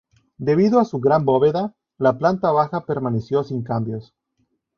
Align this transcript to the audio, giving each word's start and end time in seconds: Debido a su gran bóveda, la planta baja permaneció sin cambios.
Debido 0.39 0.79
a 0.79 0.85
su 0.85 0.99
gran 0.99 1.25
bóveda, 1.25 1.75
la 1.99 2.17
planta 2.17 2.49
baja 2.51 2.87
permaneció 2.87 3.43
sin 3.43 3.61
cambios. 3.61 4.15